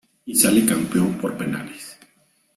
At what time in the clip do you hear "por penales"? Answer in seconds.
1.19-1.95